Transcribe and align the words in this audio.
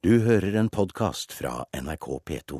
Du 0.00 0.14
hører 0.24 0.54
en 0.56 0.70
podkast 0.72 1.34
fra 1.36 1.66
NRK 1.76 2.06
P2. 2.24 2.58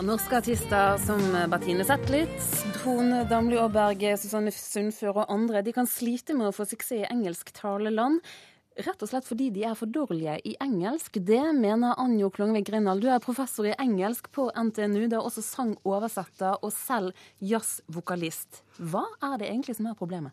Norske 0.00 0.38
artister 0.38 0.94
som 1.02 1.20
Bertine 1.52 1.84
Zetlitz, 1.84 2.62
Tone 2.78 3.18
Damli 3.28 3.58
Aaberg, 3.60 4.00
Susanne 4.16 4.48
Sundfør 4.48 5.18
og 5.26 5.34
andre 5.34 5.60
de 5.66 5.74
kan 5.76 5.84
slite 5.84 6.32
med 6.32 6.48
å 6.48 6.54
få 6.56 6.64
suksess 6.70 7.02
i 7.02 7.10
engelsktaleland. 7.10 8.24
Rett 8.80 9.04
og 9.04 9.10
slett 9.10 9.28
fordi 9.28 9.50
de 9.52 9.66
er 9.68 9.76
for 9.76 9.92
dårlige 9.92 10.38
i 10.40 10.54
engelsk. 10.64 11.20
Det 11.20 11.42
mener 11.52 12.00
Anjo 12.00 12.32
Klungvik 12.32 12.70
Grindal. 12.70 13.04
Du 13.04 13.10
er 13.12 13.20
professor 13.20 13.68
i 13.68 13.76
engelsk 13.76 14.32
på 14.32 14.48
NTNU. 14.48 15.02
Du 15.04 15.18
er 15.18 15.20
også 15.20 15.44
sangoversetter 15.44 16.64
og 16.64 16.72
selv 16.72 17.12
jazzvokalist. 17.44 18.64
Hva 18.80 19.04
er 19.20 19.36
det 19.36 19.52
egentlig 19.52 19.76
som 19.76 19.92
er 19.92 20.00
problemet? 20.00 20.32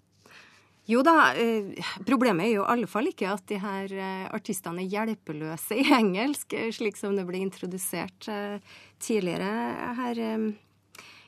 Jo 0.91 1.03
da, 1.05 1.31
eh, 1.39 1.77
problemet 2.07 2.49
er 2.49 2.55
jo 2.57 2.63
i 2.65 2.71
alle 2.73 2.87
fall 2.89 3.07
ikke 3.11 3.29
at 3.31 3.45
de 3.47 3.59
her 3.61 3.93
eh, 3.95 4.25
artistene 4.33 4.83
er 4.83 4.91
hjelpeløse 4.91 5.77
i 5.79 5.85
engelsk, 6.01 6.55
eh, 6.57 6.71
slik 6.75 6.99
som 6.99 7.15
det 7.15 7.23
ble 7.27 7.39
introdusert 7.39 8.27
tidligere 9.01 9.51
her 9.97 10.19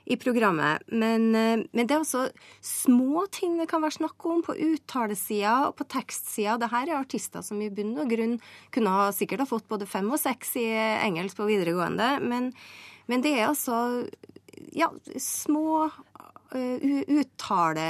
i 0.04 0.18
programmet. 0.20 0.84
Men, 0.92 1.30
men, 1.32 1.88
det 1.88 1.96
er 1.96 2.02
også 2.02 2.26
små 2.66 3.24
ting 3.34 3.56
det 3.58 3.70
kan 3.72 3.82
være 3.82 3.98
snakk 4.02 4.26
om 4.28 4.44
på 4.46 4.56
uttalesida 4.68 5.54
og 5.70 5.78
på 5.80 5.88
tekstsida. 5.96 6.58
Dette 6.62 6.82
er 6.84 6.94
artister 6.98 7.46
som 7.46 7.62
i 7.64 7.72
bunn 7.74 7.96
og 8.04 8.12
grunn 8.12 8.36
kunne 8.74 8.94
ha 8.94 9.08
sikkert 9.16 9.46
ha 9.46 9.50
fått 9.50 9.70
både 9.72 9.88
fem 9.90 10.12
og 10.12 10.20
seks 10.22 10.58
i 10.60 10.68
engelsk 10.76 11.40
på 11.40 11.48
videregående, 11.50 12.18
men, 12.22 12.52
men 13.08 13.24
det 13.24 13.38
er 13.38 13.48
altså 13.48 14.04
ja, 14.76 14.92
små 15.18 15.88
uttale 16.54 17.88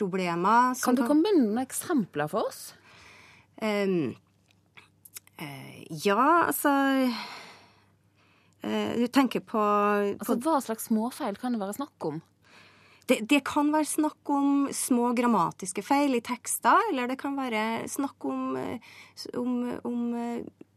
problemer 0.00 0.74
Kan 0.82 0.98
du 0.98 1.04
komme 1.04 1.28
med 1.28 1.38
noen 1.42 1.62
eksempler 1.62 2.30
for 2.32 2.50
oss? 2.50 2.72
Um, 3.60 4.14
uh, 5.40 5.76
ja, 6.04 6.46
altså 6.48 6.72
uh, 8.64 8.90
Du 8.96 9.06
tenker 9.12 9.44
på, 9.44 9.60
altså, 9.60 10.38
Hva 10.40 10.58
slags 10.64 10.88
småfeil 10.88 11.36
kan 11.40 11.54
det 11.54 11.62
være 11.62 11.78
snakk 11.82 12.08
om? 12.08 12.20
Det, 13.10 13.24
det, 13.26 13.40
kan 13.42 13.72
være 13.74 13.88
snakk 13.90 14.30
om 14.30 14.68
små 14.76 15.08
grammatiske 15.18 15.82
feil 15.82 16.14
i 16.14 16.22
tekster, 16.22 16.78
eller 16.92 17.10
det 17.10 17.16
kan 17.18 17.34
være 17.34 17.88
snakk 17.90 18.22
om, 18.28 18.52
eh, 18.54 18.92
om, 19.34 19.56
om 19.88 20.04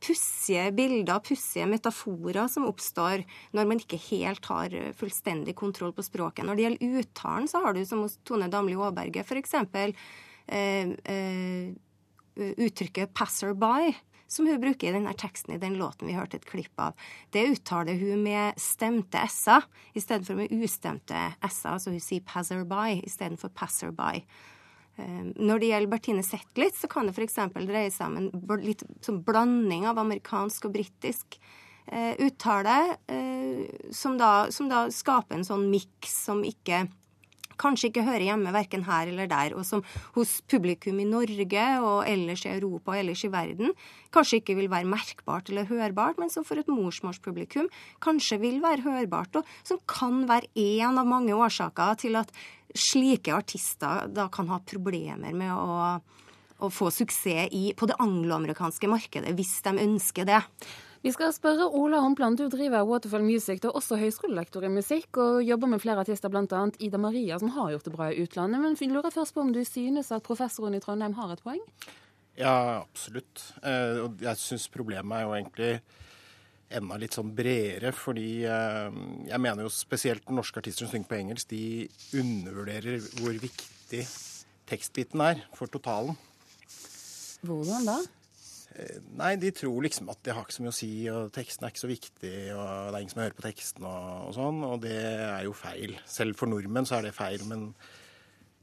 pussige 0.04 0.68
bilder, 0.76 1.22
pussige 1.24 1.68
metaforer 1.70 2.48
som 2.52 2.68
oppstår 2.68 3.24
når 3.56 3.70
man 3.70 3.82
ikke 3.82 4.00
helt 4.10 4.46
har 4.52 4.76
eh, 4.76 4.92
fullstendig 4.98 5.56
kontroll 5.60 5.94
på 5.96 6.06
språket. 6.06 6.46
Når 6.48 6.60
det 6.60 6.66
gjelder 6.68 7.04
uttalen, 7.04 7.50
så 7.50 7.64
har 7.64 7.76
du 7.76 7.84
som 7.88 8.04
hos 8.06 8.20
Tone 8.28 8.50
Damli 8.52 8.76
Aaberge 8.78 9.24
f.eks. 9.24 9.56
Eh, 9.64 10.90
eh, 11.14 11.70
uttrykket 12.36 13.14
'passerby' 13.14 13.94
Som 14.34 14.48
hun 14.48 14.58
bruker 14.58 14.90
i 14.90 14.94
denne 14.96 15.12
teksten 15.14 15.54
i 15.54 15.60
den 15.62 15.76
låten 15.78 16.08
vi 16.10 16.16
hørte 16.18 16.40
et 16.40 16.48
klipp 16.50 16.80
av. 16.82 16.96
Det 17.30 17.44
uttaler 17.52 18.00
hun 18.00 18.24
med 18.26 18.58
stemte 18.58 19.22
s-er 19.30 19.68
i 19.94 20.02
stedet 20.02 20.26
for 20.26 20.40
med 20.40 20.50
ustemte 20.50 21.20
s-er. 21.46 21.76
Altså 21.76 21.94
hun 21.94 22.02
sier 22.02 22.26
'passerby' 22.26 23.04
istedenfor 23.06 23.54
'passer 23.54 23.94
by'. 23.94 24.24
Ehm, 24.24 24.53
når 24.96 25.60
det 25.60 25.70
gjelder 25.72 25.90
Bertine 25.90 26.24
Zetlitz, 26.26 26.84
så 26.84 26.90
kan 26.92 27.08
det 27.08 27.16
f.eks. 27.16 27.40
dreie 27.56 27.92
seg 27.92 28.12
om 28.12 28.18
en 28.20 28.62
litt 28.62 28.84
sånn 29.02 29.24
blanding 29.26 29.88
av 29.90 29.98
amerikansk 30.02 30.68
og 30.70 30.76
britisk 30.76 31.40
eh, 31.88 32.14
uttale, 32.22 32.98
eh, 33.08 33.64
som, 33.92 34.18
da, 34.22 34.52
som, 34.54 34.70
da, 34.70 34.86
skaper 34.94 35.40
en 35.40 35.48
sånn 35.48 35.66
miks 35.72 36.14
som 36.28 36.44
ikke 36.46 36.86
kanskje 37.62 37.90
ikke 37.90 38.06
hører 38.08 38.26
hjemme 38.28 38.54
verken 38.56 38.86
her 38.88 39.12
eller 39.12 39.30
der, 39.32 39.56
og 39.58 39.66
som 39.68 39.84
hos 40.16 40.40
publikum 40.50 41.00
i 41.02 41.08
Norge 41.10 41.68
og 41.84 42.08
ellers 42.10 42.46
i 42.48 42.54
Europa 42.54 42.94
og 42.94 43.02
ellers 43.02 43.24
i 43.26 43.32
verden 43.34 43.74
kanskje 44.14 44.42
ikke 44.42 44.58
vil 44.60 44.72
være 44.72 44.90
merkbart 44.90 45.50
eller 45.50 45.70
hørbart, 45.70 46.20
men 46.22 46.32
som 46.34 46.46
for 46.48 46.60
et 46.60 46.70
morsmålspublikum 46.70 47.70
kanskje 48.04 48.40
vil 48.44 48.60
være 48.64 48.86
hørbart, 48.86 49.40
og 49.40 49.56
som 49.66 49.82
kan 49.90 50.24
være 50.30 50.52
én 50.60 51.00
av 51.00 51.08
mange 51.10 51.34
årsaker 51.34 51.98
til 52.04 52.20
at 52.22 52.34
slike 52.74 53.34
artister 53.34 54.08
da 54.14 54.28
kan 54.34 54.50
ha 54.50 54.60
problemer 54.66 55.36
med 55.38 55.54
å, 55.54 56.00
å 56.64 56.72
få 56.74 56.90
suksess 56.94 57.54
i, 57.54 57.70
på 57.78 57.90
det 57.90 58.00
angloamerikanske 58.02 58.90
markedet, 58.90 59.34
hvis 59.38 59.60
de 59.66 59.78
ønsker 59.86 60.30
det. 60.30 60.42
Vi 61.04 61.12
skal 61.12 61.34
spørre 61.36 61.66
Ola 61.76 62.00
Håndplan, 62.00 62.38
du 62.40 62.46
driver 62.48 62.86
Waterfall 62.88 63.26
Music, 63.28 63.60
du 63.60 63.66
er 63.68 63.76
også 63.76 63.98
høyskolelektor 64.00 64.64
i 64.64 64.70
musikk 64.72 65.18
og 65.20 65.42
jobber 65.44 65.68
med 65.74 65.82
flere 65.84 66.00
artister, 66.06 66.32
bl.a. 66.32 66.62
Ida 66.80 67.02
Maria, 67.02 67.36
som 67.42 67.52
har 67.52 67.74
gjort 67.74 67.90
det 67.90 67.92
bra 67.92 68.08
i 68.08 68.22
utlandet. 68.24 68.62
Men 68.64 68.78
jeg 68.80 68.88
lurer 68.94 69.12
først 69.12 69.36
på 69.36 69.44
om 69.44 69.52
du 69.52 69.60
synes 69.68 70.14
at 70.16 70.24
professoren 70.24 70.78
i 70.78 70.80
Trondheim 70.80 71.18
har 71.18 71.34
et 71.36 71.44
poeng? 71.44 71.60
Ja, 72.40 72.56
absolutt. 72.86 73.44
Eh, 73.60 74.00
og 74.06 74.24
jeg 74.24 74.42
syns 74.46 74.70
problemet 74.72 75.18
er 75.20 75.28
jo 75.28 75.36
egentlig 75.36 75.74
enda 76.80 77.02
litt 77.04 77.20
sånn 77.20 77.36
bredere, 77.36 77.92
fordi 77.92 78.32
eh, 78.48 79.04
jeg 79.28 79.44
mener 79.44 79.68
jo 79.68 79.76
spesielt 79.76 80.32
norske 80.32 80.64
artister 80.64 80.88
som 80.88 80.96
synger 80.96 81.12
på 81.12 81.20
engelsk, 81.20 81.52
de 81.52 82.24
undervurderer 82.24 83.04
hvor 83.20 83.36
viktig 83.44 84.08
tekstbiten 84.72 85.28
er 85.28 85.44
for 85.60 85.68
totalen. 85.68 86.16
Hvordan 87.44 87.92
da? 87.92 88.02
Eh, 88.74 89.00
nei, 89.20 89.36
de 89.42 89.52
tror 89.54 89.84
liksom 89.86 90.10
at 90.14 90.22
det 90.26 90.34
har 90.34 90.46
ikke 90.46 90.58
så 90.58 90.66
mye 90.66 90.74
å 90.74 90.78
si, 90.78 90.92
og 91.14 91.34
teksten 91.36 91.66
er 91.66 91.74
ikke 91.74 91.84
så 91.84 91.92
viktig, 91.92 92.36
og 92.56 92.64
det 92.64 92.94
er 92.94 93.02
ingen 93.04 93.14
som 93.14 93.24
hører 93.24 93.38
på 93.38 93.46
teksten 93.46 93.90
og, 93.90 94.06
og 94.30 94.38
sånn, 94.38 94.62
og 94.66 94.78
det 94.86 94.98
er 94.98 95.44
jo 95.48 95.58
feil. 95.58 95.98
Selv 96.10 96.40
for 96.40 96.50
nordmenn 96.50 96.90
så 96.90 97.00
er 97.00 97.10
det 97.10 97.18
feil, 97.18 97.44
men 97.50 97.68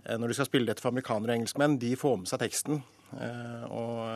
eh, 0.04 0.16
når 0.16 0.32
du 0.32 0.38
skal 0.38 0.50
spille 0.50 0.70
dette 0.70 0.82
for 0.82 0.92
amerikanere 0.94 1.34
og 1.34 1.42
engelskmenn, 1.42 1.78
de 1.82 1.92
får 2.00 2.22
med 2.22 2.32
seg 2.32 2.42
teksten. 2.46 2.82
Og 3.10 4.06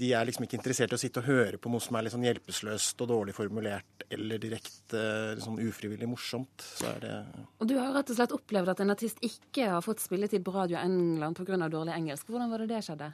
de 0.00 0.10
er 0.16 0.26
liksom 0.28 0.44
ikke 0.46 0.58
interessert 0.58 0.92
i 0.92 0.96
å 0.96 1.00
sitte 1.00 1.20
og 1.20 1.28
høre 1.28 1.58
på 1.60 1.70
noe 1.72 1.82
som 1.84 1.96
er 1.96 2.04
litt 2.04 2.14
sånn 2.14 2.24
hjelpeløst 2.24 3.00
og 3.04 3.08
dårlig 3.10 3.34
formulert 3.36 4.04
eller 4.12 4.40
direkte 4.40 5.02
sånn 5.40 5.60
ufrivillig 5.60 6.08
morsomt. 6.08 6.64
Så 6.80 6.88
er 6.90 7.00
det 7.04 7.16
Og 7.60 7.68
du 7.68 7.76
har 7.76 7.92
rett 7.96 8.12
og 8.12 8.16
slett 8.16 8.36
opplevd 8.36 8.72
at 8.72 8.80
en 8.84 8.94
artist 8.94 9.20
ikke 9.24 9.68
har 9.74 9.84
fått 9.84 10.00
spilletid 10.04 10.44
på 10.44 10.54
radio 10.56 10.80
England 10.80 11.36
pga. 11.36 11.68
dårlig 11.68 11.96
engelsk. 11.96 12.28
Hvordan 12.28 12.52
var 12.52 12.64
det 12.64 12.70
det 12.72 12.84
skjedde? 12.86 13.10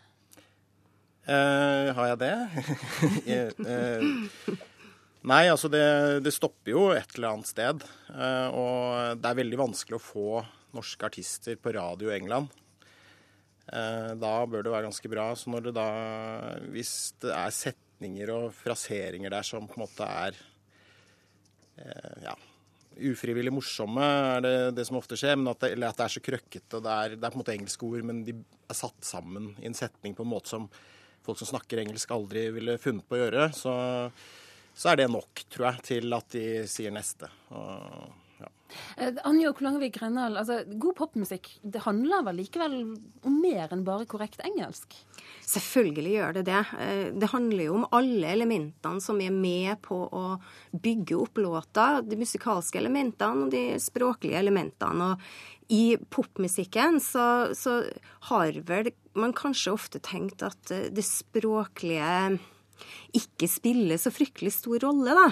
Eh, 1.26 1.88
har 1.90 2.12
jeg 2.12 2.18
det? 2.20 2.34
eh, 3.34 4.04
nei, 5.26 5.40
altså 5.50 5.66
det, 5.72 5.82
det, 6.22 6.32
stopper 6.34 6.70
jo 6.70 6.84
et 6.94 7.16
eller 7.16 7.32
annet 7.34 7.50
sted. 7.50 7.82
Eh, 8.14 8.54
og 8.54 9.18
det 9.18 9.32
er 9.32 9.40
veldig 9.40 9.58
vanskelig 9.64 9.98
å 9.98 10.04
få 10.04 10.28
norske 10.76 11.08
artister 11.08 11.58
på 11.58 11.74
radio 11.74 12.12
i 12.12 12.18
England. 12.20 12.52
Da 13.66 14.32
bør 14.46 14.62
det 14.62 14.70
være 14.70 14.86
ganske 14.86 15.08
bra. 15.10 15.24
Så 15.34 15.50
når 15.50 15.64
det 15.64 15.70
da 15.74 15.86
Hvis 16.70 17.16
det 17.18 17.32
er 17.34 17.50
setninger 17.50 18.30
og 18.30 18.52
fraseringer 18.54 19.32
der 19.34 19.46
som 19.48 19.66
på 19.66 19.74
en 19.74 19.82
måte 19.82 20.06
er 20.06 20.36
ja, 22.22 22.36
ufrivillig 23.10 23.50
morsomme, 23.56 24.06
er 24.36 24.44
det 24.44 24.54
det 24.76 24.84
som 24.86 25.00
ofte 25.00 25.18
skjer. 25.18 25.34
At 25.50 25.64
det, 25.64 25.72
eller 25.74 25.90
at 25.90 25.98
det 25.98 26.06
er 26.06 26.14
så 26.14 26.22
krøkkete. 26.28 26.78
Det 26.78 26.94
det 27.16 27.18
er 27.18 27.34
på 27.34 27.40
en 27.40 27.42
måte 27.42 27.56
engelske 27.56 27.88
ord, 27.88 28.06
men 28.06 28.22
de 28.28 28.36
er 28.36 28.78
satt 28.78 29.02
sammen 29.08 29.56
i 29.58 29.66
en 29.66 29.74
setning 29.74 30.14
på 30.14 30.22
en 30.22 30.30
måte 30.36 30.54
som 30.54 30.70
folk 31.26 31.40
som 31.42 31.50
snakker 31.50 31.82
engelsk, 31.82 32.12
aldri 32.14 32.48
ville 32.54 32.78
funnet 32.82 33.06
på 33.06 33.18
å 33.18 33.20
gjøre. 33.24 33.48
Så, 33.56 33.74
så 34.76 34.92
er 34.92 35.02
det 35.02 35.10
nok, 35.12 35.46
tror 35.52 35.70
jeg, 35.70 35.84
til 35.90 36.16
at 36.16 36.30
de 36.36 36.46
sier 36.70 36.94
neste. 36.94 37.30
Og 37.52 38.25
Eh, 38.96 39.14
Anja 39.24 39.52
Klangvik 39.56 39.94
Grønnal, 39.96 40.36
altså, 40.40 40.60
god 40.80 40.96
popmusikk 40.98 41.48
det 41.62 41.84
handler 41.84 42.24
vel 42.26 42.40
likevel 42.40 42.74
om 43.26 43.38
mer 43.40 43.72
enn 43.72 43.84
bare 43.86 44.08
korrekt 44.10 44.42
engelsk? 44.46 44.96
Selvfølgelig 45.46 46.14
gjør 46.16 46.38
det 46.38 46.44
det. 46.48 46.62
Eh, 46.82 47.04
det 47.14 47.30
handler 47.32 47.68
jo 47.68 47.76
om 47.78 47.86
alle 47.96 48.32
elementene 48.34 49.02
som 49.04 49.20
er 49.22 49.34
med 49.34 49.80
på 49.86 50.00
å 50.10 50.24
bygge 50.72 51.20
opp 51.20 51.40
låta. 51.40 51.86
De 52.02 52.18
musikalske 52.18 52.80
elementene 52.80 53.46
og 53.46 53.54
de 53.54 53.64
språklige 53.82 54.40
elementene. 54.40 55.12
Og 55.14 55.72
i 55.72 55.96
popmusikken 56.10 57.00
så, 57.02 57.54
så 57.56 57.80
har 58.30 58.60
vel 58.68 58.92
man 59.16 59.32
kanskje 59.36 59.72
ofte 59.72 60.02
tenkt 60.04 60.44
at 60.46 60.74
eh, 60.74 60.90
det 60.92 61.06
språklige 61.06 62.38
ikke 63.16 63.48
spiller 63.50 64.00
så 64.00 64.12
fryktelig 64.14 64.54
stor 64.58 64.80
rolle, 64.86 65.14
da. 65.16 65.28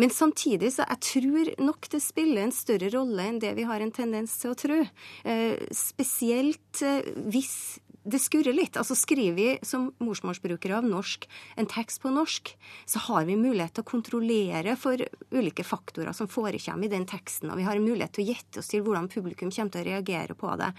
Men 0.00 0.12
samtidig 0.14 0.72
så 0.76 0.86
jeg 0.88 1.02
tror 1.08 1.52
nok 1.62 1.88
det 1.92 2.02
spiller 2.04 2.46
en 2.46 2.54
større 2.54 2.90
rolle 2.94 3.28
enn 3.28 3.40
det 3.42 3.54
vi 3.58 3.68
har 3.68 3.84
en 3.84 3.94
tendens 3.94 4.36
til 4.40 4.52
å 4.52 4.58
tro. 4.58 4.82
Eh, 5.28 5.64
spesielt 5.76 6.82
eh, 6.84 7.08
hvis 7.32 7.54
det 8.02 8.18
skurrer 8.18 8.54
litt. 8.54 8.76
Altså 8.78 8.96
Skriver 8.98 9.36
vi 9.36 9.48
som 9.66 9.90
morsmålsbrukere 10.02 10.80
av 10.80 10.86
norsk 10.88 11.28
en 11.60 11.68
tekst 11.70 12.02
på 12.02 12.10
norsk, 12.10 12.52
så 12.88 13.02
har 13.06 13.26
vi 13.28 13.38
mulighet 13.38 13.76
til 13.76 13.84
å 13.84 13.90
kontrollere 13.92 14.74
for 14.80 15.02
ulike 15.30 15.64
faktorer 15.66 16.14
som 16.16 16.30
forekommer 16.30 16.88
i 16.88 16.92
den 16.92 17.06
teksten, 17.08 17.52
og 17.52 17.60
vi 17.60 17.66
har 17.68 17.78
mulighet 17.82 18.16
til 18.16 18.26
å 18.26 18.32
gjette 18.32 18.62
oss 18.62 18.72
til 18.72 18.82
hvordan 18.84 19.10
publikum 19.12 19.52
kommer 19.54 19.74
til 19.74 19.84
å 19.84 19.90
reagere 19.92 20.38
på 20.38 20.56
det. 20.60 20.72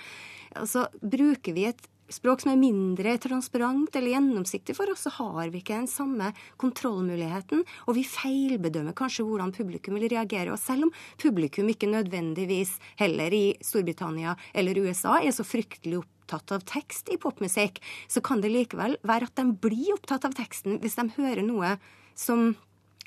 Altså 0.60 0.88
Bruker 1.00 1.56
vi 1.56 1.68
et 1.72 1.88
språk 2.13 2.44
som 2.44 2.54
er 2.54 2.62
mindre 2.62 3.15
transparent 3.21 3.95
eller 3.98 4.13
gjennomsiktig 4.13 4.75
for 4.77 4.92
oss, 4.94 5.06
så 5.07 5.13
har 5.18 5.51
vi 5.54 5.62
ikke 5.62 5.80
den 5.81 5.89
samme 5.89 6.31
kontrollmuligheten. 6.62 7.63
Og 7.88 7.98
vi 7.98 8.06
feilbedømmer 8.07 8.95
kanskje 8.98 9.25
hvordan 9.27 9.54
publikum 9.56 9.98
vil 9.98 10.10
reagere. 10.13 10.54
Og 10.54 10.62
selv 10.62 10.88
om 10.88 10.94
publikum 11.21 11.69
ikke 11.74 11.92
nødvendigvis 11.92 12.77
heller 13.01 13.33
i 13.33 13.45
Storbritannia 13.63 14.38
eller 14.54 14.81
USA 14.86 15.19
er 15.21 15.33
så 15.36 15.45
fryktelig 15.48 16.04
opptatt 16.04 16.56
av 16.56 16.63
tekst 16.69 17.10
i 17.13 17.19
popmusikk, 17.21 17.81
så 18.07 18.24
kan 18.24 18.42
det 18.44 18.54
likevel 18.54 18.98
være 19.04 19.30
at 19.30 19.38
de 19.39 19.50
blir 19.65 19.94
opptatt 19.98 20.30
av 20.30 20.38
teksten 20.38 20.80
hvis 20.83 20.98
de 21.00 21.10
hører 21.18 21.44
noe 21.45 21.75
som 22.15 22.54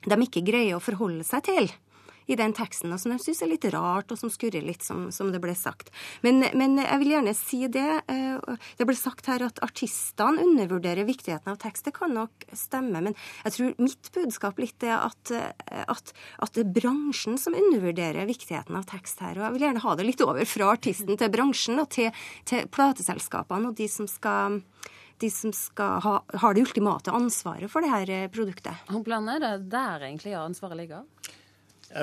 de 0.06 0.22
ikke 0.22 0.44
greier 0.46 0.76
å 0.76 0.84
forholde 0.84 1.24
seg 1.26 1.46
til 1.46 1.70
i 2.26 2.37
den 2.38 2.55
teksten, 2.56 2.93
og 2.93 3.00
som 3.00 3.12
de 3.14 3.19
syns 3.23 3.43
er 3.44 3.50
litt 3.50 3.67
rart, 3.75 4.11
og 4.11 4.19
som 4.20 4.32
skurrer 4.32 4.64
litt, 4.64 4.84
som, 4.87 5.06
som 5.14 5.31
det 5.32 5.40
ble 5.43 5.55
sagt. 5.58 5.93
Men, 6.26 6.43
men, 6.58 6.78
jeg 6.82 7.00
vil 7.02 7.14
gjerne 7.14 7.34
si 7.38 7.61
det. 7.73 7.87
Eh, 8.11 8.56
det 8.78 8.88
ble 8.88 8.96
sagt 8.99 9.31
her 9.31 9.44
at 9.46 9.61
artistene 9.64 10.43
undervurderer 10.44 11.06
viktigheten 11.08 11.52
av 11.52 11.61
tekst. 11.62 11.87
Det 11.87 11.94
kan 11.96 12.14
nok 12.17 12.49
stemme, 12.56 13.02
men 13.08 13.17
jeg 13.44 13.56
tror 13.56 13.78
mitt 13.82 14.11
budskap 14.14 14.61
litt 14.62 14.87
er 14.87 14.99
at, 14.99 15.32
at, 15.87 16.12
at 16.43 16.58
det 16.58 16.67
er 16.67 16.75
bransjen 16.81 17.38
som 17.40 17.56
undervurderer 17.56 18.28
viktigheten 18.28 18.78
av 18.78 18.88
tekst 18.90 19.23
her. 19.25 19.38
Og 19.38 19.46
jeg 19.46 19.56
vil 19.56 19.67
gjerne 19.69 19.87
ha 19.87 19.96
det 19.96 20.11
litt 20.11 20.26
over 20.26 20.49
fra 20.49 20.75
artisten 20.75 21.19
til 21.19 21.32
bransjen 21.32 21.82
og 21.82 21.90
til, 21.94 22.11
til 22.49 22.67
plateselskapene 22.73 23.70
og 23.70 23.78
de 23.78 23.88
som 23.90 24.11
skal 24.11 24.61
de 25.19 25.31
som 25.32 25.52
ha, 25.78 26.19
har 26.28 26.55
det 26.55 26.67
ultimate 26.67 27.12
ansvaret 27.14 27.70
for 27.73 27.81
det 27.81 27.88
her 27.88 28.28
produktet. 28.28 28.84
Hvordan 28.90 29.31
er 29.32 29.40
det 29.40 29.52
der 29.73 30.05
egentlig 30.11 30.34
ansvaret 30.37 30.76
ligger? 30.76 31.06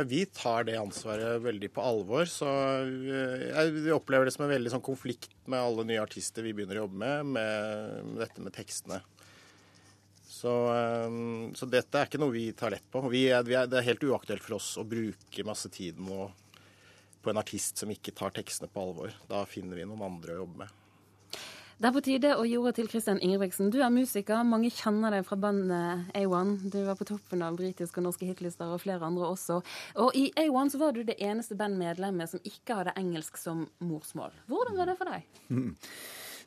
Vi 0.07 0.21
tar 0.31 0.63
det 0.67 0.77
ansvaret 0.79 1.41
veldig 1.43 1.69
på 1.75 1.83
alvor. 1.83 2.25
Så 2.29 2.47
vi 2.87 3.91
opplever 3.91 4.25
det 4.25 4.33
som 4.35 4.45
en 4.45 4.53
veldig 4.53 4.71
sånn 4.71 4.85
konflikt 4.85 5.33
med 5.49 5.59
alle 5.59 5.85
nye 5.87 6.03
artister 6.03 6.45
vi 6.45 6.53
begynner 6.55 6.79
å 6.79 6.85
jobbe 6.85 7.01
med, 7.01 7.33
med 7.35 8.21
dette 8.21 8.45
med 8.45 8.55
tekstene. 8.55 9.01
Så, 10.43 10.53
eh, 10.75 11.09
så, 11.55 11.67
dette 11.71 11.99
er 11.99 12.09
ikke 12.09 12.19
noe 12.19 12.33
vi 12.33 12.47
tar 12.57 12.73
lett 12.73 12.87
på. 12.91 12.99
Vi 13.11 13.27
er, 13.31 13.45
vi 13.47 13.55
er, 13.55 13.67
det 13.69 13.79
er 13.79 13.89
helt 13.91 14.03
uaktuelt 14.03 14.43
for 14.43 14.57
oss 14.57 14.73
å 14.81 14.83
bruke 14.83 15.45
masse 15.47 15.69
tid 15.71 15.99
på 16.03 17.31
en 17.31 17.39
artist 17.39 17.79
som 17.79 17.91
ikke 17.93 18.15
tar 18.17 18.33
tekstene 18.35 18.67
på 18.71 18.83
alvor. 18.83 19.13
Da 19.29 19.45
finner 19.47 19.79
vi 19.79 19.85
noen 19.87 20.03
andre 20.03 20.35
å 20.35 20.41
jobbe 20.41 20.65
med. 20.65 20.82
Det 21.81 21.89
er 21.89 21.93
på 21.95 22.03
tide 22.05 22.31
å 22.37 22.43
gi 22.45 22.57
ordet 22.59 22.75
til 22.77 22.89
Christian 22.91 23.19
Ingebrigtsen. 23.23 23.71
Du 23.73 23.79
er 23.81 23.93
musiker. 23.93 24.43
Mange 24.45 24.69
kjenner 24.73 25.15
deg 25.15 25.25
fra 25.25 25.37
bandet 25.41 26.11
A1. 26.17 26.51
Du 26.69 26.77
var 26.85 26.99
på 26.99 27.07
toppen 27.09 27.41
av 27.45 27.57
britiske 27.57 27.97
og 27.97 28.05
norske 28.07 28.27
hitlister, 28.29 28.69
og 28.69 28.83
flere 28.83 29.07
andre 29.07 29.31
også. 29.33 29.61
Og 30.03 30.17
i 30.19 30.27
A1 30.37 30.73
så 30.73 30.81
var 30.81 30.93
du 30.93 31.01
det 31.07 31.17
eneste 31.17 31.57
bandmedlemmet 31.57 32.29
som 32.29 32.43
ikke 32.45 32.77
hadde 32.77 32.93
engelsk 33.01 33.41
som 33.41 33.65
morsmål. 33.81 34.35
Hvordan 34.51 34.77
var 34.77 34.91
det 34.91 34.99
for 34.99 35.13
deg? 35.13 35.25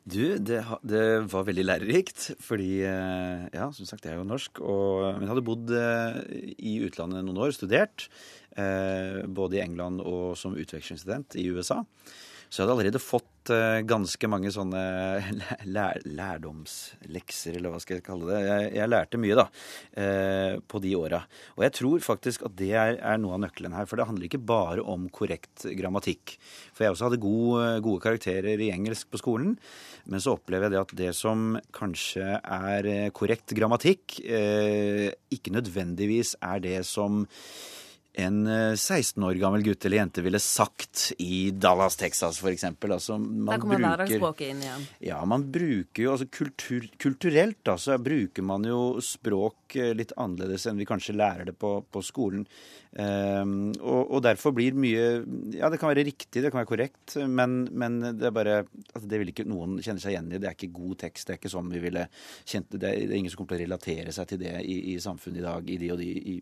Du, 0.07 0.37
det, 0.39 0.61
det, 0.87 1.01
var 1.27 1.43
veldig 1.43 1.65
lærerikt, 1.65 2.29
fordi 2.39 2.77
eh, 2.87 3.41
Ja, 3.51 3.65
som 3.75 3.83
sagt, 3.83 4.05
jeg 4.05 4.13
er 4.13 4.21
jo 4.21 4.29
norsk. 4.29 4.61
Og, 4.63 5.01
men 5.17 5.25
jeg 5.25 5.31
hadde 5.33 5.43
bodd 5.49 5.73
eh, 5.75 6.21
i 6.55 6.77
utlandet 6.87 7.25
noen 7.27 7.41
år, 7.43 7.51
studert. 7.51 8.05
Eh, 8.55 9.25
både 9.27 9.59
i 9.59 9.63
England 9.65 9.99
og 9.99 10.37
som 10.39 10.55
utvekslingsstudent 10.55 11.35
i 11.41 11.49
USA. 11.51 11.81
Så 12.47 12.61
jeg 12.61 12.63
hadde 12.63 12.75
allerede 12.77 13.01
fått 13.03 13.51
uh, 13.51 13.79
ganske 13.87 14.29
mange 14.31 14.51
sånne 14.55 14.81
lær 15.75 15.99
lærdomslekser, 16.07 17.57
eller 17.57 17.73
hva 17.73 17.81
skal 17.83 17.97
jeg 17.97 18.05
kalle 18.05 18.29
det. 18.31 18.39
Jeg, 18.45 18.69
jeg 18.77 18.91
lærte 18.91 19.19
mye, 19.19 19.37
da, 19.37 19.45
uh, 19.99 20.53
på 20.63 20.81
de 20.83 20.93
åra. 20.99 21.21
Og 21.57 21.65
jeg 21.67 21.75
tror 21.81 22.05
faktisk 22.05 22.47
at 22.47 22.55
det 22.59 22.71
er, 22.71 22.95
er, 22.97 23.19
noe 23.21 23.35
av 23.35 23.43
nøkkelen 23.43 23.75
her. 23.75 23.89
For 23.89 23.99
det 23.99 24.07
handler 24.07 24.29
ikke 24.29 24.43
bare 24.47 24.85
om 24.95 25.09
korrekt 25.13 25.67
grammatikk. 25.77 26.37
For 26.71 26.87
jeg 26.87 26.95
også 26.95 27.09
hadde 27.09 27.21
gode, 27.23 27.67
gode 27.85 28.03
karakterer 28.05 28.63
i 28.63 28.71
engelsk 28.71 29.11
på 29.11 29.21
skolen. 29.21 29.57
Men 30.07 30.23
så 30.23 30.37
opplever 30.37 30.69
jeg 30.69 30.77
det 30.77 30.83
at 30.85 30.95
det 31.01 31.13
som 31.17 31.57
kanskje 31.75 32.37
er 32.39 32.87
eh, 32.87 33.09
korrekt 33.15 33.51
grammatikk, 33.57 34.21
ikke 34.23 35.51
nødvendigvis 35.51 36.37
er 36.45 36.61
det 36.63 36.77
som 36.87 37.25
en 38.17 38.37
16 38.77 39.23
eh, 39.23 39.27
år 39.27 39.33
gammel 39.41 39.63
gutt 39.65 39.85
eller 39.85 40.01
jente 40.01 40.23
ville 40.25 40.39
sagt 40.41 41.11
i 41.21 41.51
Dallas, 41.51 41.95
Texas 41.95 42.39
f.eks. 42.41 42.63
Altså, 42.63 43.17
Der 43.17 43.61
kommer 43.61 43.83
hverdagsspråket 43.83 44.53
inn 44.53 44.63
igjen. 44.65 44.87
Ja, 45.05 45.19
man 45.29 45.45
bruker 45.51 46.03
jo 46.03 46.15
altså 46.15 46.25
kultur, 46.33 46.87
Kulturelt 46.97 47.59
da, 47.67 47.77
så 47.77 47.97
bruker 48.01 48.45
man 48.45 48.65
jo 48.65 48.97
språk 49.05 49.77
eh, 49.77 49.93
litt 49.97 50.15
annerledes 50.17 50.65
enn 50.65 50.81
vi 50.81 50.89
kanskje 50.89 51.17
lærer 51.17 51.51
det 51.51 51.57
på, 51.61 51.77
på 51.93 52.03
skolen. 52.05 52.47
Um, 52.97 53.75
og, 53.83 54.13
og, 54.15 54.21
derfor 54.25 54.53
blir 54.55 54.73
mye 54.73 55.01
Ja, 55.53 55.67
det 55.69 55.77
kan 55.77 55.91
være 55.91 56.05
riktig, 56.07 56.39
det 56.41 56.49
kan 56.49 56.63
være 56.63 56.69
korrekt, 56.69 57.17
men, 57.29 57.67
men 57.77 57.99
det 58.17 58.29
er 58.29 58.33
bare 58.33 58.55
altså, 58.63 59.03
Det 59.11 59.19
vil 59.21 59.29
ikke 59.33 59.45
noen 59.45 59.75
kjenne 59.83 60.01
seg 60.01 60.15
igjen 60.15 60.31
i. 60.31 60.39
Det 60.41 60.49
er 60.49 60.55
ikke 60.55 60.71
god 60.73 60.95
tekst. 61.03 61.27
Det 61.27 61.35
er 61.35 61.41
ikke 61.41 61.51
sånn 61.51 61.69
vi 61.69 61.83
ville 61.83 62.07
kjent 62.47 62.71
det. 62.73 62.81
Det 62.81 62.89
er, 62.89 63.13
ingen 63.19 63.29
som 63.29 63.41
kommer 63.41 63.53
til 63.53 63.59
å 63.59 63.67
relatere 63.67 64.15
seg 64.15 64.31
til 64.31 64.41
det 64.41 64.55
i, 64.63 64.79
i 64.93 64.97
samfunnet 65.03 65.43
i 65.43 65.45
dag, 65.45 65.69
i 65.69 65.77
de 65.83 65.91
og 65.93 66.01
de 66.01 66.09
i, 66.17 66.37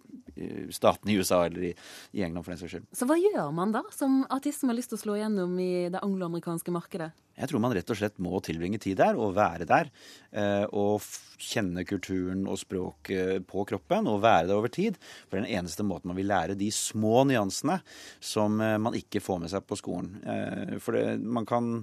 i 0.45 0.53
statene 0.75 1.11
i 1.11 1.17
USA 1.19 1.41
eller 1.49 1.64
i, 1.69 1.73
i 2.15 2.25
England, 2.25 2.45
for 2.45 2.55
den 2.55 2.61
saks 2.61 2.77
skyld. 2.77 2.89
Så 2.95 3.09
hva 3.09 3.19
gjør 3.19 3.53
man 3.55 3.75
da, 3.75 3.83
som 3.95 4.23
artist 4.33 4.63
som 4.63 4.71
har 4.71 4.79
lyst 4.79 4.93
til 4.93 4.99
å 4.99 5.03
slå 5.03 5.19
igjennom 5.19 5.55
i 5.61 5.87
det 5.93 6.03
angloamerikanske 6.05 6.73
markedet? 6.75 7.11
Jeg 7.35 7.51
tror 7.51 7.59
man 7.63 7.73
rett 7.75 7.89
og 7.91 7.97
slett 7.99 8.19
må 8.23 8.39
tilbringe 8.43 8.79
tid 8.79 8.95
der 9.01 9.17
og 9.19 9.35
være 9.35 9.67
der. 9.67 9.89
Eh, 10.31 10.63
og 10.71 11.03
kjenne 11.35 11.83
kulturen 11.83 12.45
og 12.47 12.55
språket 12.61 13.43
på 13.49 13.65
kroppen 13.67 14.07
og 14.07 14.21
være 14.23 14.47
der 14.47 14.55
over 14.55 14.71
tid. 14.71 14.95
For 15.27 15.35
det 15.35 15.41
er 15.41 15.45
den 15.49 15.57
eneste 15.59 15.83
måten 15.83 16.11
man 16.11 16.19
vil 16.19 16.29
lære 16.31 16.55
de 16.55 16.69
små 16.71 17.25
nyansene 17.27 17.81
som 18.23 18.61
eh, 18.63 18.77
man 18.79 18.95
ikke 18.95 19.19
får 19.23 19.41
med 19.43 19.51
seg 19.51 19.67
på 19.67 19.79
skolen. 19.79 20.13
Eh, 20.23 20.77
for 20.79 20.95
det, 20.95 21.19
man 21.19 21.47
kan 21.49 21.73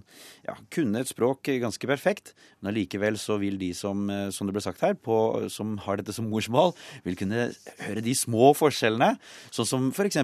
ja, 0.47 0.57
kunne 0.73 1.03
et 1.03 1.13
språk 1.13 1.53
ganske 1.61 1.91
perfekt, 1.91 2.33
men 2.61 2.73
allikevel 2.73 3.21
så 3.21 3.37
vil 3.43 3.61
de 3.61 3.73
som, 3.77 4.09
som 4.33 4.49
det 4.49 4.57
ble 4.57 4.65
sagt 4.65 4.81
her, 4.85 4.97
på, 4.97 5.19
som 5.53 5.77
har 5.85 6.01
dette 6.01 6.17
som 6.17 6.31
morsmål, 6.33 6.73
vil 7.05 7.19
kunne 7.21 7.51
høre 7.83 8.05
de 8.05 8.17
små 8.17 8.55
forskjellene. 8.57 9.19
Sånn 9.53 9.69
som 9.73 9.89
f.eks. 9.93 10.21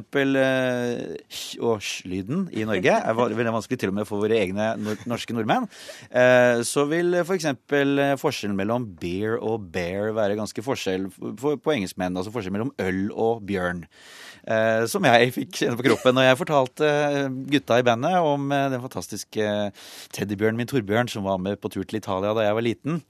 sh- 1.29 1.63
og 1.65 1.81
sj-lyden 1.83 2.47
i 2.53 2.67
Norge 2.69 2.95
er 2.99 3.17
veldig 3.19 3.55
vanskelig 3.57 3.81
til 3.81 3.93
og 3.93 3.99
med 3.99 4.09
for 4.09 4.23
våre 4.23 4.39
egne 4.39 4.71
norske 5.09 5.37
nordmenn, 5.37 5.69
eh, 6.11 6.61
så 6.69 6.87
vil 6.91 7.17
f.eks. 7.25 7.49
For 7.69 8.05
eh, 8.05 8.15
forskjellen 8.21 8.57
mellom 8.59 8.87
beer 9.01 9.39
og 9.39 9.69
bear 9.75 10.13
være 10.17 10.39
ganske 10.39 10.65
forskjell 10.65 11.09
på 11.39 11.75
engelskmenn. 11.75 12.17
Altså 12.17 12.33
forskjell 12.35 12.55
mellom 12.55 12.75
øl 12.83 13.09
og 13.15 13.45
bjørn. 13.49 13.85
Eh, 14.49 14.85
som 14.89 15.05
jeg 15.05 15.33
fikk 15.35 15.59
kjenne 15.59 15.77
på 15.77 15.85
kroppen 15.85 16.17
Og 16.17 16.25
jeg 16.25 16.39
fortalte 16.41 16.91
gutta 17.53 17.77
i 17.81 17.85
bandet 17.85 18.15
om 18.25 18.47
den 18.49 18.81
fantastiske 18.81 19.49
teddybjørnen 20.17 20.61
min 20.61 20.71
Torbjørn 20.71 21.11
som 21.13 21.27
var 21.27 21.41
med 21.43 21.59
på 21.61 21.71
tur 21.73 21.85
til 21.85 21.99
Italia 22.01 22.33
da 22.37 22.47
jeg 22.47 22.57
var 22.57 22.65
liten. 22.65 23.03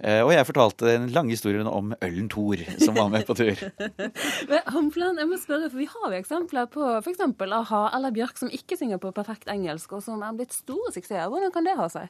Og 0.00 0.30
jeg 0.32 0.46
fortalte 0.48 0.88
den 0.88 1.10
lange 1.14 1.34
historien 1.34 1.68
om 1.68 1.92
ølen 2.00 2.28
Thor 2.32 2.62
som 2.80 2.96
var 2.96 3.10
med 3.12 3.26
på 3.28 3.36
tur. 3.36 3.60
Men 4.50 4.64
Hampland, 4.72 5.20
jeg 5.20 5.28
må 5.28 5.38
spørre, 5.40 5.68
for 5.68 5.80
Vi 5.80 5.88
har 5.90 6.14
jo 6.14 6.20
eksempler 6.20 6.70
på 6.72 6.86
f.eks. 7.00 7.22
a-ha 7.60 7.82
eller 7.96 8.14
Bjørk 8.16 8.40
som 8.40 8.52
ikke 8.54 8.78
synger 8.80 9.02
på 9.02 9.12
perfekt 9.16 9.50
engelsk, 9.52 9.92
og 9.92 10.04
som 10.04 10.22
er 10.24 10.36
blitt 10.38 10.56
store 10.56 10.94
suksesser. 10.94 11.28
Hvordan 11.28 11.50
hvordan 11.50 11.52
kan 11.54 11.66
det 11.66 11.78
ha 11.78 11.88
seg? 11.90 12.08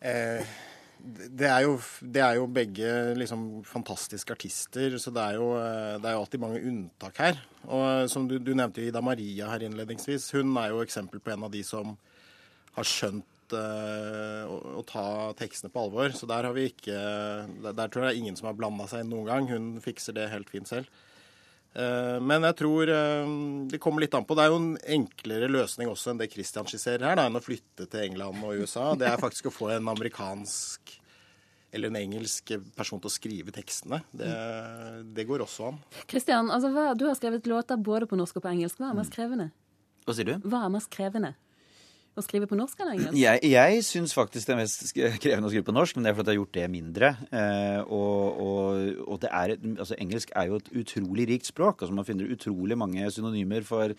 Eh, 0.00 0.44
det, 0.98 1.46
er 1.46 1.62
jo, 1.66 1.76
det, 2.00 2.22
er 2.22 2.38
jo, 2.38 2.46
begge 2.50 2.90
liksom 3.18 3.44
fantastiske 3.68 4.32
artister, 4.32 4.96
så 4.98 5.12
det 5.14 5.22
er, 5.22 5.38
jo, 5.38 5.52
eh, 5.60 5.94
det 6.02 6.08
er 6.08 6.16
jo 6.16 6.22
alltid 6.24 6.42
mange 6.42 6.62
unntak 6.66 7.20
her. 7.22 7.40
Og 7.66 8.10
som 8.10 8.26
du, 8.30 8.38
du 8.42 8.52
nevnte 8.56 8.84
Ida 8.84 9.02
Maria 9.04 9.50
her 9.52 9.66
innledningsvis, 9.66 10.30
hun 10.36 10.56
er 10.60 10.72
jo 10.72 10.82
eksempel 10.84 11.22
på 11.22 11.34
en 11.34 11.46
av 11.46 11.52
de 11.52 11.62
som 11.66 11.94
har 12.76 12.88
skjønt 12.88 13.56
uh, 13.56 14.42
å, 14.50 14.56
å, 14.80 14.82
ta 14.88 15.06
tekstene 15.38 15.72
på 15.72 15.86
alvor. 15.86 16.12
Så 16.16 16.28
der 16.28 16.48
har 16.48 16.56
vi 16.56 16.66
ikke 16.68 16.96
Der, 17.62 17.72
der 17.72 17.88
tror 17.88 18.04
jeg 18.04 18.10
det 18.10 18.14
er 18.16 18.22
ingen 18.24 18.36
som 18.36 18.50
har 18.50 18.58
blanda 18.58 18.88
seg 18.90 19.04
inn 19.04 19.12
noen 19.14 19.30
gang. 19.30 19.48
Hun 19.48 19.68
fikser 19.84 20.16
det 20.16 20.28
helt 20.32 20.50
fint 20.52 20.68
selv. 20.68 20.90
Eh, 21.76 22.18
men 22.24 22.46
jeg 22.48 22.56
tror 22.56 22.88
eh, 22.88 23.32
det 23.68 23.80
kommer 23.82 24.04
litt 24.04 24.14
an 24.16 24.24
på. 24.24 24.36
Det 24.36 24.46
er 24.46 24.52
jo 24.52 24.60
en 24.62 24.76
enklere 24.96 25.50
løsning 25.52 25.90
også 25.92 26.12
enn 26.12 26.22
det 26.22 26.30
Christian 26.32 26.68
skisserer 26.68 27.04
her, 27.10 27.18
da, 27.18 27.26
enn 27.28 27.36
å 27.36 27.44
flytte 27.44 27.88
til 27.90 28.06
England 28.06 28.40
og 28.46 28.62
USA. 28.62 28.94
Det 28.96 29.10
er 29.10 29.20
faktisk 29.20 29.50
å 29.50 29.54
få 29.54 29.70
en 29.76 29.92
amerikansk 29.92 30.96
eller 31.76 31.90
en 31.90 31.98
engelsk 31.98 32.54
person 32.76 33.00
til 33.02 33.10
å 33.10 33.12
skrive 33.12 33.52
tekstene. 33.52 34.00
Det, 34.16 34.28
det 35.12 35.26
går 35.28 35.44
også 35.44 35.72
an. 35.72 35.80
Christian, 36.08 36.48
altså, 36.54 36.70
hva, 36.72 36.92
du 36.96 37.04
har 37.10 37.18
skrevet 37.18 37.48
låter 37.50 37.76
både 37.76 38.08
på 38.08 38.16
norsk 38.16 38.38
og 38.38 38.46
på 38.46 38.52
engelsk. 38.54 38.80
Hva 38.80 38.94
er 38.94 39.00
mest 39.02 39.12
krevende? 39.12 39.50
Hva 40.06 40.14
sier 40.16 40.30
du? 40.30 40.46
Hva 40.46 40.62
er 40.64 40.72
mest 40.72 40.88
krevende? 40.94 41.34
Å 42.16 42.22
skrive 42.24 42.46
på 42.48 42.56
norsk 42.56 42.78
eller 42.80 42.94
engelsk? 42.96 43.18
Jeg, 43.20 43.40
jeg 43.52 43.80
syns 43.84 44.14
faktisk 44.16 44.48
det 44.48 44.54
er 44.54 44.60
mest 44.62 44.94
krevende 44.96 45.50
å 45.50 45.52
skrive 45.52 45.66
på 45.66 45.74
norsk, 45.76 45.98
men 45.98 46.06
det 46.06 46.12
er 46.12 46.16
fordi 46.16 46.32
jeg 46.32 46.38
har 46.38 46.40
gjort 46.40 46.56
det 46.56 46.68
mindre. 46.72 47.10
Eh, 47.28 47.80
og, 47.92 48.40
og, 48.46 49.02
og, 49.04 49.18
det 49.20 49.32
er 49.36 49.52
altså, 49.58 49.98
engelsk 50.00 50.32
er 50.32 50.48
jo 50.48 50.60
et 50.62 50.70
utrolig 50.80 51.26
rikt 51.28 51.50
språk. 51.50 51.84
altså 51.84 51.96
Man 51.96 52.08
finner 52.08 52.32
utrolig 52.32 52.78
mange 52.80 53.10
synonymer 53.12 53.68
for 53.68 53.92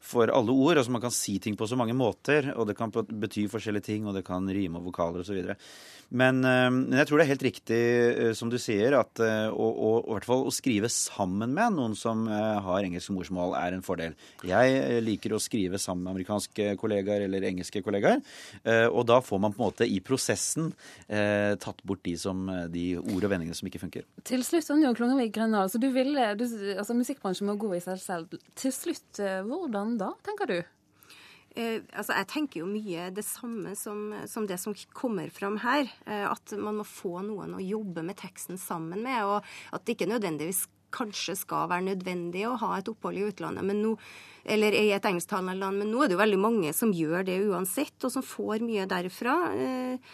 for 0.00 0.32
alle 0.32 0.52
ord. 0.52 0.78
altså 0.78 0.92
Man 0.92 1.04
kan 1.04 1.14
si 1.14 1.38
ting 1.38 1.56
på 1.56 1.68
så 1.68 1.76
mange 1.76 1.94
måter, 1.96 2.52
og 2.56 2.66
det 2.68 2.76
kan 2.78 2.92
bety 2.92 3.46
forskjellige 3.50 3.88
ting, 3.92 4.06
og 4.06 4.16
det 4.16 4.24
kan 4.26 4.48
rime 4.48 4.80
og 4.80 4.88
vokaler 4.90 5.24
osv. 5.24 5.54
Men, 6.10 6.42
eh, 6.42 6.68
men 6.74 6.98
jeg 6.98 7.06
tror 7.06 7.20
det 7.20 7.24
er 7.24 7.30
helt 7.30 7.44
riktig 7.46 7.78
eh, 7.78 8.32
som 8.34 8.50
du 8.50 8.56
sier, 8.58 8.96
at 8.98 9.22
eh, 9.22 9.46
å, 9.46 9.66
å, 9.70 9.90
hvert 10.16 10.26
fall 10.26 10.42
å 10.48 10.54
skrive 10.54 10.90
sammen 10.90 11.54
med 11.54 11.76
noen 11.76 11.94
som 11.98 12.26
har 12.30 12.82
engelsk 12.82 13.12
morsmål, 13.14 13.54
er 13.58 13.76
en 13.76 13.84
fordel. 13.84 14.16
Jeg 14.46 15.00
liker 15.04 15.36
å 15.36 15.40
skrive 15.42 15.78
sammen 15.80 16.04
med 16.04 16.16
amerikanske 16.16 16.74
kollegaer 16.80 17.26
eller 17.26 17.46
engelske 17.46 17.82
kollegaer. 17.84 18.20
Og 18.90 19.02
da 19.08 19.18
får 19.24 19.40
man 19.42 19.54
på 19.54 19.60
en 19.60 19.68
måte 19.68 19.86
i 19.88 19.98
prosessen 20.04 20.70
tatt 21.08 21.82
bort 21.86 22.02
de, 22.06 22.14
som, 22.20 22.42
de 22.72 22.84
ord 22.98 23.26
og 23.26 23.32
vendingene 23.32 23.56
som 23.56 23.68
ikke 23.68 23.82
funker. 23.82 24.06
Til 24.26 24.44
slutt, 24.46 24.70
Anja 24.74 24.92
Klungevik 24.96 25.32
Grøndahl, 25.36 25.70
så 25.72 25.80
du 25.82 25.88
ville, 25.94 26.30
du, 26.38 26.44
altså 26.76 26.96
Musikkbransjen 26.96 27.48
må 27.50 27.56
gå 27.60 27.72
i 27.76 27.82
seg 27.84 28.00
selv. 28.02 28.38
Til 28.58 28.74
slutt, 28.74 29.20
hvordan 29.20 29.89
da, 29.98 30.12
tenker 30.26 30.50
du? 30.50 30.58
Eh, 31.58 31.80
altså, 31.98 32.14
jeg 32.14 32.28
tenker 32.30 32.62
jo 32.62 32.68
mye 32.70 33.08
det 33.14 33.24
samme 33.26 33.74
som, 33.78 34.12
som 34.30 34.46
det 34.46 34.60
som 34.62 34.74
kommer 34.94 35.32
fram 35.34 35.58
her. 35.64 35.88
Eh, 36.06 36.26
at 36.28 36.54
man 36.58 36.78
må 36.78 36.86
få 36.86 37.18
noen 37.26 37.56
å 37.56 37.64
jobbe 37.64 38.04
med 38.06 38.20
teksten 38.20 38.60
sammen 38.60 39.02
med, 39.06 39.24
og 39.26 39.74
at 39.74 39.86
det 39.86 39.96
ikke 39.96 40.12
nødvendigvis 40.12 40.66
kanskje 40.94 41.36
skal 41.38 41.68
være 41.70 41.86
nødvendig 41.92 42.44
å 42.48 42.56
ha 42.58 42.72
et 42.78 42.88
opphold 42.90 43.18
i 43.18 43.28
utlandet, 43.28 43.62
men 43.66 43.78
nå, 43.82 43.92
eller 44.50 44.74
i 44.74 44.88
et 44.94 45.06
engelsktalende 45.06 45.54
land. 45.58 45.82
Men 45.82 45.92
nå 45.92 46.02
er 46.02 46.10
det 46.10 46.16
jo 46.16 46.22
veldig 46.22 46.40
mange 46.42 46.74
som 46.74 46.94
gjør 46.94 47.26
det 47.28 47.38
uansett, 47.50 47.96
og 48.02 48.14
som 48.14 48.26
får 48.26 48.64
mye 48.66 48.88
derfra. 48.90 49.36
Eh, 49.54 50.12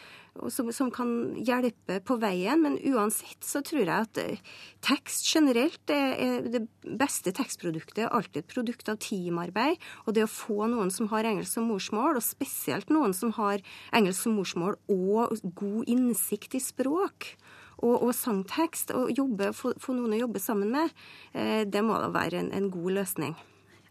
som, 0.53 0.71
som, 0.73 0.91
kan 0.95 1.11
hjelpe 1.47 1.99
på 2.07 2.17
veien. 2.23 2.63
Men 2.63 2.79
uansett 2.93 3.45
så 3.45 3.63
tror 3.67 3.83
jeg 3.85 4.07
at 4.09 4.21
eh, 4.23 4.55
tekst 4.85 5.29
generelt 5.31 5.93
er, 5.93 6.47
det 6.47 6.65
beste 6.83 7.33
tekstproduktet. 7.37 8.05
er 8.05 8.15
alltid 8.15 8.45
et 8.45 8.53
produkt 8.53 8.91
av 8.93 9.01
teamarbeid. 9.03 9.81
Og 10.07 10.17
det 10.17 10.27
å 10.27 10.31
få 10.31 10.71
noen 10.73 10.93
som 10.95 11.11
har 11.13 11.29
engelsk 11.29 11.59
som 11.59 11.69
morsmål, 11.71 12.21
og 12.21 12.27
spesielt 12.27 12.93
noen 12.93 13.17
som 13.17 13.35
har 13.39 13.65
engelsk 13.97 14.27
som 14.27 14.39
morsmål 14.39 14.79
og 14.93 15.37
god 15.59 15.91
innsikt 15.91 16.59
i 16.59 16.63
språk, 16.63 17.35
og, 17.77 17.93
og, 17.99 18.13
sangtekst, 18.17 18.95
og 18.97 19.11
jobbe, 19.13 19.51
få, 19.53 19.75
få, 19.81 19.93
noen 19.97 20.17
å 20.17 20.23
jobbe 20.23 20.41
sammen 20.41 20.73
med, 20.73 20.95
eh, 21.37 21.67
det 21.69 21.83
må 21.85 21.99
da 22.01 22.09
være 22.15 22.41
en, 22.41 22.49
en 22.57 22.71
god 22.73 22.95
løsning. 23.03 23.37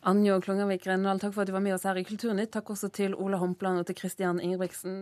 Anja 0.05 0.37
Klungavik 0.41 0.85
Rennald, 0.85 1.21
takk 1.21 1.33
for 1.33 1.45
at 1.45 1.49
du 1.49 1.55
var 1.55 1.63
med 1.65 1.73
oss 1.73 1.85
her 1.87 1.97
i 1.97 2.05
Kulturnytt. 2.05 2.51
Takk 2.53 2.69
også 2.75 2.91
til 2.93 3.15
Ola 3.17 3.39
Hompland 3.41 3.81
og 3.81 3.87
til 3.89 3.97
Kristian 3.97 4.41
Ingebrigtsen. 4.41 5.01